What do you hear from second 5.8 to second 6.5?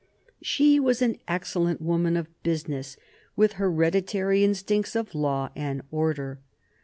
order.